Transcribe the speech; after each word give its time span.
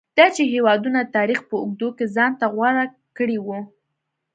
دا 0.17 0.25
چې 0.35 0.43
هېوادونو 0.53 0.97
د 1.03 1.09
تاریخ 1.17 1.39
په 1.49 1.55
اوږدو 1.61 1.89
کې 1.97 2.05
ځان 2.15 2.31
ته 2.39 2.45
غوره 2.53 2.85
کړي 3.17 3.37
وو. 3.41 3.59